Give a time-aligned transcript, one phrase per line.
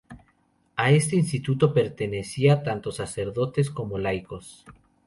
[0.77, 4.65] A este instituto pertenecían tanto sacerdotes como laicos.